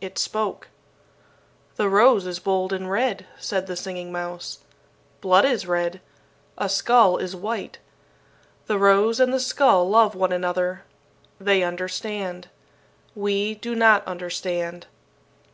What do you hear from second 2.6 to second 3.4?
and red,"